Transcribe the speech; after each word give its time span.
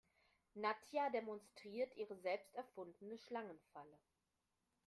Nadja 0.55 1.11
demonstriert 1.11 1.95
ihre 1.95 2.17
selbst 2.21 2.55
erfundene 2.55 3.19
Schlangenfalle. 3.19 3.99